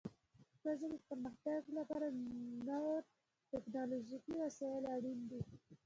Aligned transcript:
د 0.03 0.03
پښتو 0.49 0.69
ژبې 0.79 0.97
پرمختګ 1.09 1.61
لپاره 1.77 2.05
نور 2.67 2.99
ټکنالوژیکي 3.51 4.33
وسایل 4.43 4.83
اړین 4.95 5.19
دي. 5.29 5.41